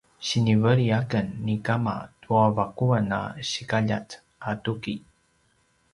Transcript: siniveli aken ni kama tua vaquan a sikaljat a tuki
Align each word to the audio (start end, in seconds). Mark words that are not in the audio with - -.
siniveli 0.27 0.87
aken 0.99 1.27
ni 1.45 1.55
kama 1.67 1.95
tua 2.21 2.45
vaquan 2.55 3.09
a 3.19 3.21
sikaljat 3.51 4.09
a 4.49 4.51
tuki 4.63 4.95